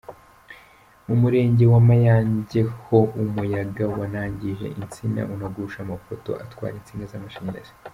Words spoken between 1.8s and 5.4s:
Mayange ho umuyaga wanangije insina,